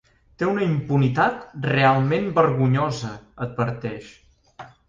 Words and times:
Té 0.37 0.45
una 0.51 0.63
impunitat 0.67 1.43
realment 1.73 2.27
vergonyosa, 2.39 3.15
adverteix. 3.47 4.13